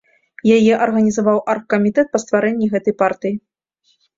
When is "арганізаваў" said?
0.85-1.37